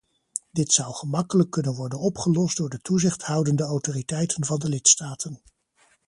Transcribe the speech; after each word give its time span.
Dit 0.51 0.71
zou 0.71 0.93
gemakkelijk 0.93 1.49
kunnen 1.51 1.73
worden 1.73 1.99
opgelost 1.99 2.57
door 2.57 2.69
de 2.69 2.81
toezichthoudende 2.81 3.63
autoriteiten 3.63 4.45
van 4.45 4.59
de 4.59 4.69
lidstaten. 4.69 5.41